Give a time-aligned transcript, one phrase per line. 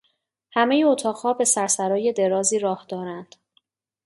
[0.51, 3.35] همهی اتاقها به سر سرای درازی راه دارند.